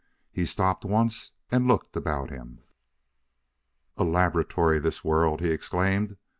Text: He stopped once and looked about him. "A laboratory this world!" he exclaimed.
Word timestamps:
He 0.31 0.47
stopped 0.47 0.83
once 0.83 1.33
and 1.51 1.67
looked 1.67 1.95
about 1.95 2.31
him. 2.31 2.63
"A 3.97 4.03
laboratory 4.03 4.79
this 4.79 5.03
world!" 5.03 5.41
he 5.41 5.51
exclaimed. 5.51 6.17